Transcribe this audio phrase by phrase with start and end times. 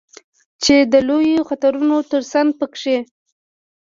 [0.63, 2.95] چې د لویو خطرونو ترڅنګ په کې